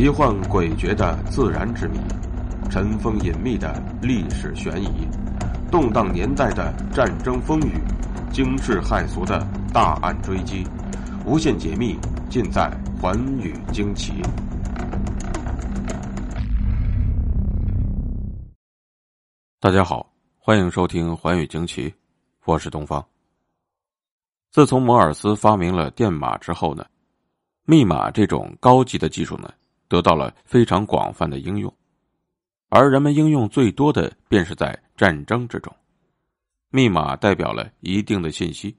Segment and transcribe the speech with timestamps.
[0.00, 1.98] 奇幻诡谲的自然之谜，
[2.70, 5.06] 尘封隐秘的历史悬疑，
[5.70, 7.74] 动荡年代的战争风雨，
[8.32, 10.66] 惊世骇俗的大案追击，
[11.26, 11.98] 无限解密
[12.30, 14.22] 尽在《寰宇惊奇》。
[19.58, 21.90] 大家好，欢迎收听《寰宇惊奇》，
[22.46, 23.04] 我是东方。
[24.50, 26.86] 自从摩尔斯发明了电码之后呢，
[27.66, 29.52] 密码这种高级的技术呢，
[29.90, 31.74] 得到了非常广泛的应用，
[32.68, 35.74] 而人们应用最多的便是在战争之中。
[36.70, 38.74] 密码代表了一定的信息，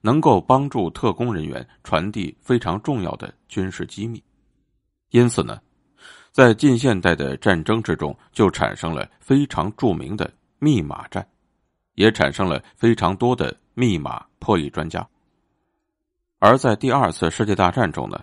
[0.00, 4.20] 能够帮助特工人员传递非常重要的军事机密，
[5.10, 5.60] 因此呢，
[6.32, 11.24] 在近现代的战争之中，就产生了非常著名的密码战，
[11.94, 15.08] 也产生了非常多的密码破译专家。
[16.40, 18.20] 而在第二次世界大战中呢，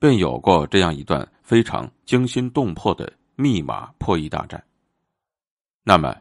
[0.00, 4.62] 便有过这样一段非常惊心动魄的密码破译大战。
[5.84, 6.16] 那么，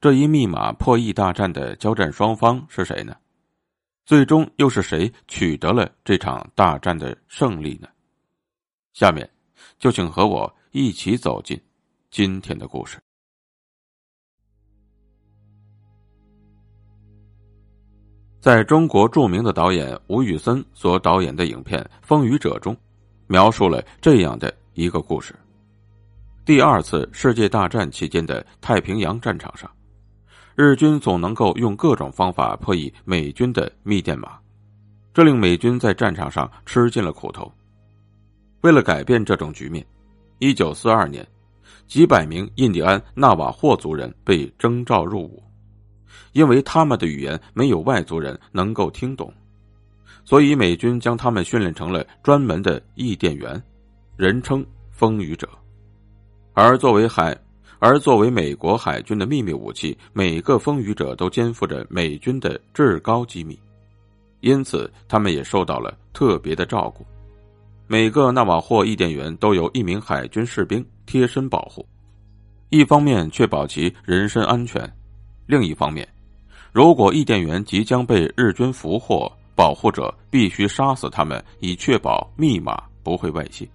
[0.00, 3.14] 这一密码破译大战的交战双方是谁呢？
[4.06, 7.88] 最终又是谁取得了这场大战的胜利呢？
[8.94, 9.28] 下面，
[9.78, 11.60] 就请和我一起走进
[12.10, 12.98] 今天的故事。
[18.40, 22.76] 在中国著名的导演吴宇森所导演的影片《风雨者》中，
[23.26, 25.34] 描述了这样的一个故事：
[26.44, 29.70] 第二次世界大战期间的太平洋战场上，
[30.54, 34.38] 日军总能够用各种方法破译美军的密电码，
[35.12, 37.50] 这令美军在战场上吃尽了苦头。
[38.60, 39.84] 为了改变这种局面，
[40.38, 41.26] 一九四二年，
[41.86, 45.42] 几百名印第安纳瓦霍族人被征召入伍。
[46.32, 49.32] 因为他们的语言没有外族人能够听懂，
[50.24, 53.62] 所以美军将他们训练成了专门的译电员，
[54.16, 55.48] 人称“风雨者”。
[56.54, 57.36] 而作为海，
[57.78, 63.58] 而作为美国海军的秘密武器，每个风雨者都肩负着美军的至高机密，
[64.40, 67.04] 因此他们也受到了特别的照顾。
[67.86, 71.86] 每个纳瓦霍译电员都有一名海军士兵贴身保护，
[72.70, 74.90] 一方面确保其人身安全，
[75.46, 76.08] 另一方面。
[76.72, 83.68] 如果译电员即将被日军俘获，保护者必须杀死他们，以确保密码不会外泄。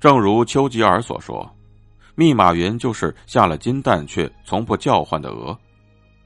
[0.00, 1.48] 正如丘吉尔所说
[2.16, 5.56] ：“密码员就是下了金蛋却从不叫唤的鹅。”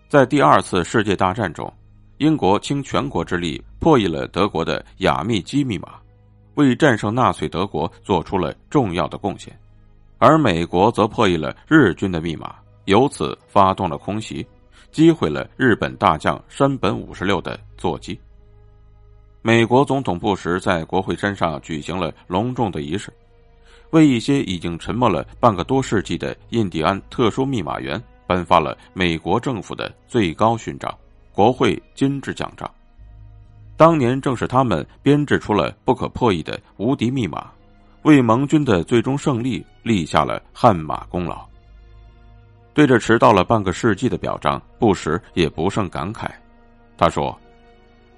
[0.08, 1.72] 在第二次世界大战中，
[2.18, 5.94] 英国倾全国之力破译了德国的雅密基密码，
[6.54, 9.52] 为战胜纳粹德国做出了重要的贡献；
[10.18, 14.46] 而美国则破译了日军的密码，由此发动了空袭。
[14.92, 18.18] 击毁了日本大将山本五十六的座机。
[19.46, 23.12] 美国总统布什在国会山上举行了隆重的仪式，
[23.90, 30.92] 为一些已经沉默了半个多世纪的印第安特殊密码员颁发了美国政府的最高勋章——
[31.30, 32.68] 国会金质奖章。
[33.76, 37.48] 当年正是他们编制出了不可破译的无敌密码，
[38.02, 41.46] 为盟军的最终胜利立下了汗马功劳。
[42.74, 46.28] 对着迟到了半个世纪的表彰，布什也不胜感慨。
[46.98, 47.38] 他说：“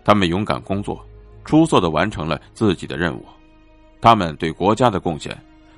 [0.03, 1.05] 他们勇敢工作，
[1.49, 3.25] 出色的完成了自己的任务，
[4.03, 5.35] 他们对国家的贡献，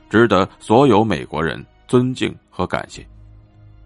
[0.09, 3.07] 值得所有美国人尊敬和感谢。”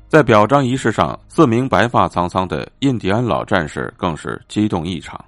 [0.08, 5.22] 在表彰仪式上，四名白发苍苍的印第安老战士更是激动异常。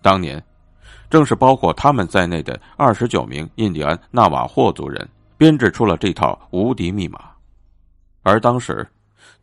[0.00, 0.42] 当年，
[1.08, 5.08] 正是包括他们在内的二十九名印第安纳瓦霍族人
[5.38, 7.20] 编制出了这套无敌密码。
[8.24, 8.84] 而当时，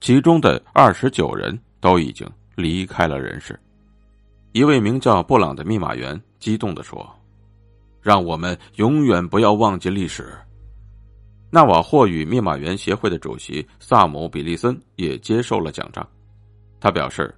[0.01, 3.57] 其中的二十九人都已经离开了人世。
[4.51, 7.07] 一位名叫布朗的密码员激动地说
[8.01, 10.33] ：“让我们永远不要忘记历史。”
[11.51, 16.07] 纳瓦霍语密码员协会的主席萨姆·比利森也接受了奖章。
[16.79, 17.33] 他表示，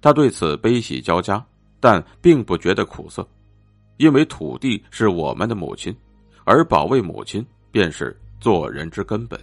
[0.00, 1.44] 他对此悲喜交加，
[1.80, 3.26] 但并不觉得苦涩，
[3.96, 5.92] 因为土地是我们的母亲，
[6.44, 9.40] 而保卫母亲便是做人之根本。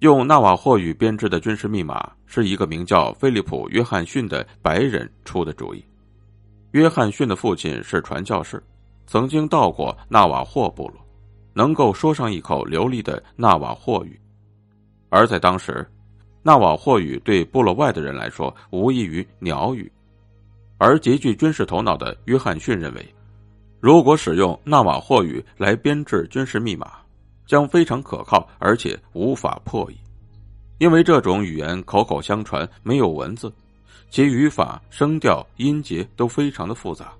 [0.00, 5.84] 用纳瓦霍语编制的军事密码是一个名叫菲利普·约翰逊的白人出的主意。
[6.72, 8.62] 约翰逊的父亲是传教士，
[9.06, 10.96] 曾经到过纳瓦霍部落，
[11.52, 14.18] 能够说上一口流利的纳瓦霍语。
[15.08, 15.84] 而在当时，
[16.42, 19.90] 纳瓦霍语对部落外的人来说无异于鸟语。
[20.78, 23.14] 而极具军事头脑的约翰逊认为，
[23.80, 26.92] 如果使用纳瓦霍语来编制军事密码，
[27.46, 29.96] 将非常可靠，而且无法破译，
[30.78, 33.52] 因为这种语言口口相传，没有文字，
[34.10, 37.12] 其语法、声调、音节都非常的复杂。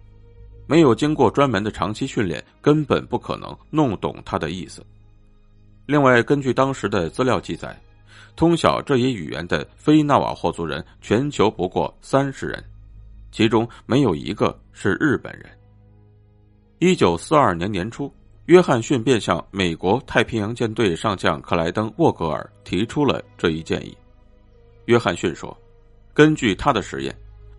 [0.66, 4.84] 没有经过专门的长期训练，根本不可能弄懂他的意思。
[5.86, 7.76] 另外，根据当时的资料记载，
[8.36, 12.62] 通晓这一语言的非纳瓦霍族人全球不过三十人，
[13.32, 15.50] 其中没有一个是日本人。
[16.78, 18.12] 一九四二年年初，
[18.46, 23.96] 约翰逊便向美国太平洋舰队上将克莱登·沃格尔提出了这一建议。
[24.86, 25.56] 约翰逊说
[26.12, 27.16] ：“根据他的实验，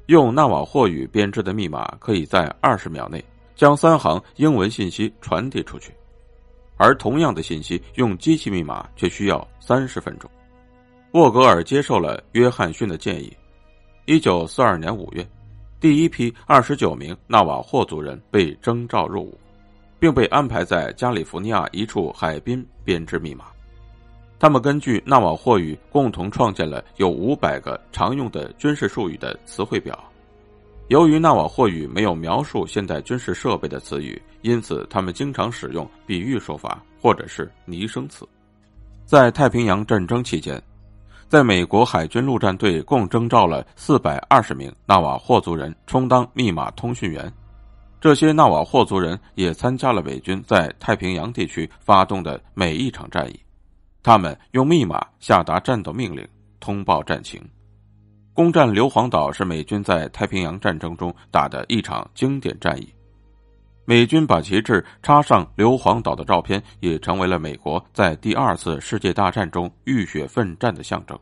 [0.08, 3.24] 用纳瓦霍语编制的密码可以在二十秒内
[3.56, 5.94] 将三行英文信息传递出去，
[6.78, 10.30] 而同样的信息用机器密码却需要三十分钟。”
[11.14, 13.36] 沃格尔接受了约翰逊的建议。
[14.06, 15.28] 一九四二年五月。
[15.80, 19.36] 第一批二十九名纳瓦霍族人被征召入伍，
[20.00, 23.46] 并被安排在加利福尼亚一处海滨编织密码。
[24.42, 30.04] 他们根据纳瓦霍语共同创建了有五百个常用的军事术语的词汇表。
[30.88, 38.28] 由于纳瓦霍语没有描述现代军事设备的词语，因此他们经常使用比喻说法或者是拟声词。
[39.06, 40.60] 在太平洋战争期间。
[41.30, 47.32] 在美国海军陆战队共征召了四百二十名纳瓦霍族人充当密码通讯员，
[48.02, 53.40] 这些纳瓦霍族人也参加了美军在太平洋地区发动的每一场战役，
[54.04, 56.28] 他们用密码下达战斗命令，
[56.60, 57.42] 通报战情。
[58.34, 62.94] 攻占硫磺岛是美军在太平洋战争中打的一场经典战役。
[63.84, 71.18] 美军把旗帜插上硫磺岛的照片，也成为了美国在第二次世界大战中浴血奋战的象征。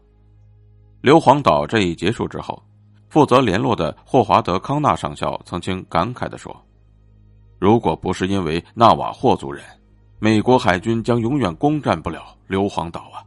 [1.02, 2.62] 硫磺岛这一结束之后，
[3.10, 6.56] 负责联络的霍华德·康纳上校曾经感慨地说
[7.58, 9.64] ：“如果不是因为纳瓦霍族人，
[10.20, 13.24] 美国海军将永远攻占不了硫磺岛啊！”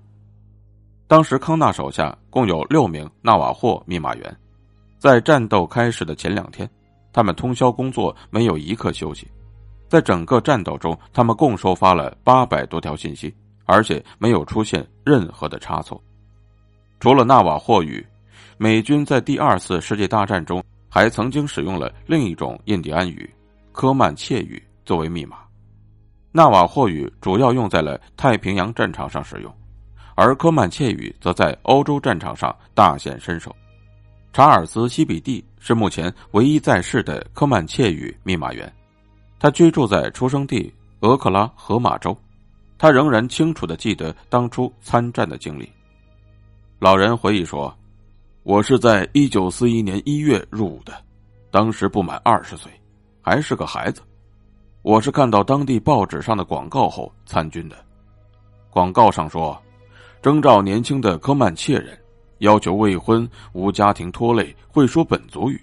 [1.08, 4.36] 当时康纳手下共有六名纳瓦霍密码员，
[4.98, 6.68] 在战斗开始的前两天。
[7.14, 9.30] 他们通宵工作，没有一刻休息。
[9.86, 13.34] 在整个战斗中，他们共收发了八百多条信息，
[13.66, 16.02] 而且没有出现任何的差错。
[17.00, 18.02] 除了纳瓦霍语，
[18.56, 23.28] 美军在第二次世界大战中还曾经使用了另一种印第安语——
[23.72, 25.36] 科曼切语作为密码。
[26.34, 29.54] 纳瓦霍语主要用在了太平洋战场上使用，
[30.14, 33.54] 而科曼切语则在欧洲战场上大显身手。
[34.32, 38.72] 查尔斯·西比蒂是目前唯一在世的科曼切语密码员，
[39.38, 42.16] 他居住在出生地俄克拉荷马州，
[42.78, 45.70] 他仍然清楚的记得当初参战的经历。
[46.78, 47.76] 老人回忆说
[48.42, 50.94] ：“我是在一九四一年一月入伍的，
[51.50, 52.72] 当时不满二十岁，
[53.20, 54.00] 还是个孩子。
[54.82, 57.76] 我是看到当地报纸上的广告后参军的。
[58.68, 59.60] 广告上说，
[60.20, 61.98] 征召年轻的科曼切人。”
[62.42, 65.60] 要求未婚、无家庭拖累、会说本族语。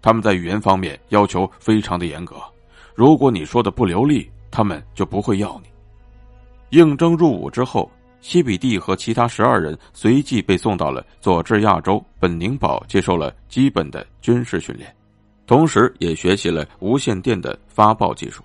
[0.00, 2.36] 他们在语言方面要求非常的严格，
[2.94, 6.78] 如果你说的不流利，他们就不会要你。
[6.78, 7.90] 应征入伍之后，
[8.20, 14.94] 西比蒂和其他十二人随即被送到了佐治亚州本宁堡，接受了基本的军事训练，
[15.46, 18.42] 同时也学习了无线电的发报技术。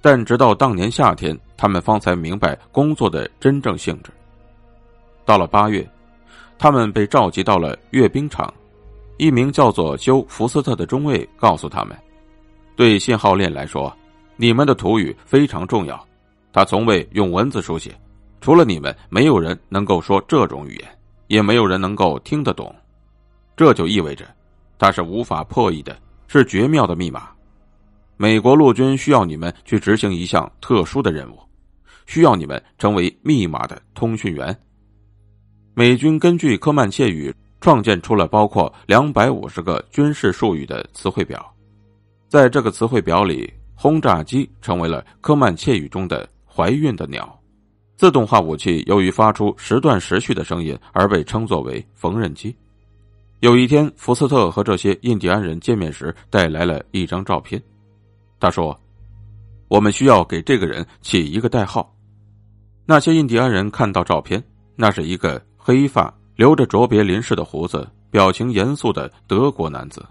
[0.00, 4.10] 但直到当年夏天，他们方才明白工作的真正性质。
[5.24, 5.88] 到了八月。
[6.62, 8.52] 他们被召集到了阅兵场，
[9.16, 11.96] 一名叫做休福斯特的中尉告诉他们
[12.76, 13.90] ：“对信号链来说，
[14.36, 16.06] 你们的土语非常重要。
[16.52, 17.98] 他从未用文字书写，
[18.42, 20.98] 除了你们，没有人能够说这种语言，
[21.28, 22.74] 也没有人能够听得懂。
[23.56, 24.26] 这就意味着，
[24.78, 25.96] 他是无法破译的，
[26.32, 27.28] 是绝妙的密码。
[28.16, 31.40] 美国陆军需要你们去执行一项特殊的任务，
[32.06, 34.56] 需要你们成为密码的通讯员。”
[35.74, 41.44] 美军根据科曼切语创建出了包括两百五十个军事术语的词汇表，
[42.28, 47.36] 在这个词汇表里，轰炸机成为了科曼切语中的“怀孕的鸟”，
[47.98, 52.54] 自动化武器由于发出时断时续的声音而被称作为“缝纫机”。
[53.40, 57.62] 有一天，福斯特和这些印第安人见面时带来了一张照片，
[58.38, 58.78] 他说
[59.68, 61.94] ：“我们需要给这个人起一个代号。”
[62.84, 64.42] 那些印第安人看到照片，
[64.76, 65.42] 那是一个。
[65.62, 70.02] 黑发、留着卓别林式的胡子、表情严肃的德国男子，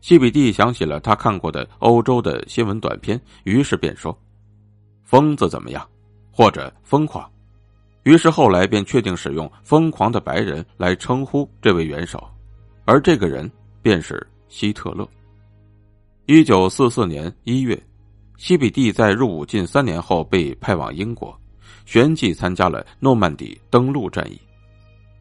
[0.00, 4.16] 西比蒂想起了他看过的欧洲的新闻短片，于是便说
[5.02, 5.84] ：“疯子怎么样？
[6.30, 7.28] 或者疯狂？”
[8.04, 12.24] 于是后来便确定使用“疯狂的白人”来称呼这位元首，
[12.90, 13.48] 而这个人
[13.82, 15.08] 便是希特勒。
[16.26, 17.80] 一九四四年一月，
[18.36, 21.32] 西比蒂在入伍近三年后被派往英国，
[21.86, 24.36] 旋即参加了诺曼底登陆战役。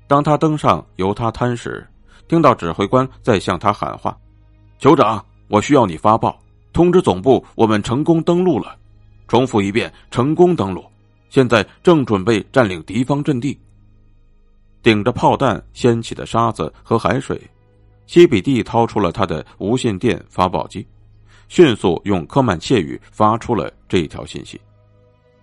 [0.07, 1.87] 当他登上犹他滩时，
[2.27, 4.17] 听到指挥官在向他喊话
[4.81, 6.41] ：“酋长，我需要你发报，
[6.73, 8.75] 通知总部，我们成功登陆了。
[9.27, 10.83] 重复一遍，成功登陆。
[11.29, 13.55] 现在正准备占领敌方阵地。
[14.81, 17.39] 顶着炮弹掀起的沙子和海水，
[18.09, 20.83] 西比蒂掏出了他的无线电发报机，
[21.47, 24.59] 迅速用科曼切语发出了这一条信息。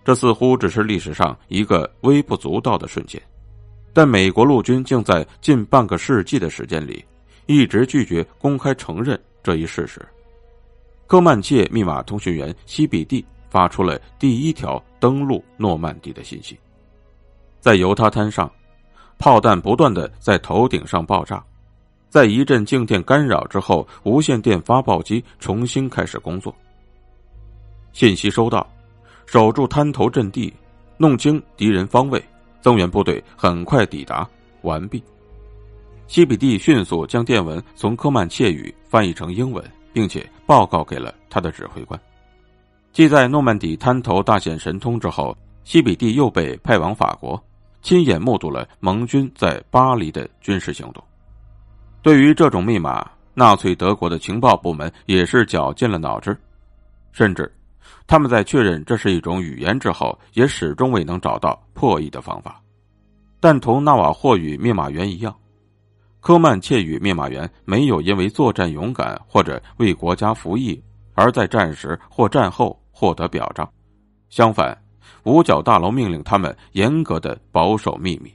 [0.03, 3.21] 这似乎只是历史上一个微不足道的瞬间，
[3.93, 7.05] 但美国陆军竟在近半个世纪的时间里，
[7.45, 10.05] 一直拒绝公开承认这一事实。
[11.05, 16.59] 科曼切密码通讯员西比蒂发出了第一条登陆诺曼底的信息，
[17.61, 18.51] 在犹他滩上，
[19.17, 21.41] 炮弹不断的在头顶上爆炸，
[22.09, 26.55] 在一阵静电干扰之后，无线电发报机重新开始工作。
[27.91, 28.65] 信息收到。
[29.25, 30.53] 守住滩头阵地，
[30.95, 32.23] 弄清敌人方位，
[32.61, 34.25] 增援部队很快抵达。
[34.61, 35.03] 完毕。
[36.07, 39.61] 西比蒂迅速将电文从科曼切语翻译成英文，
[39.91, 41.99] 并且报告给了他的指挥官。
[42.93, 47.37] 继在诺曼底滩头大显神通之后，西比蒂又被派往法国，
[47.81, 51.03] 亲眼目睹了盟军在巴黎的军事行动。
[52.01, 56.37] 对于这种密码，纳粹德国的情报部门也是绞尽了脑汁，
[57.11, 57.51] 甚至。
[58.05, 62.61] 他们在确认这是一种语言之后，也始终未能找到破译的方法。
[63.39, 65.35] 但同纳瓦霍语密码员一样，
[66.21, 70.81] 科曼切语密码员没有因为作战勇敢或者为国家服役
[71.15, 73.69] 而在战时或战后获得表彰。
[74.29, 74.77] 相反，
[75.23, 78.33] 五角大楼命令他们严格的保守秘密。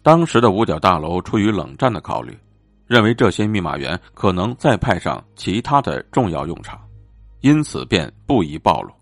[0.00, 2.36] 当时的五角大楼出于冷战的考虑，
[2.92, 6.78] 认为这些密码员可能再派上其他的重要用场。
[7.40, 8.92] 因此便不宜暴露，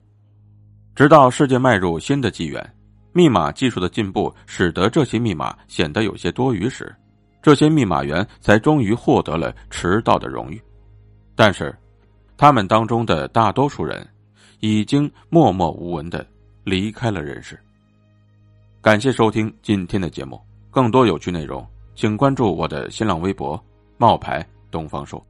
[0.95, 2.65] 直到世界迈入新的纪元，
[3.13, 6.95] 密码技术的进步使得这些密码显得有些多余时，
[7.43, 10.63] 这些密码员才终于获得了迟到的荣誉。
[11.35, 11.77] 但是，
[12.37, 14.07] 他们当中的大多数人
[14.61, 16.25] 已经默默无闻的
[16.63, 17.59] 离开了人世。
[18.81, 21.67] 感谢收听今天的节目，更多有趣内容，
[21.97, 23.63] 请关注我的新浪微博
[24.01, 25.23] “冒牌东方说”。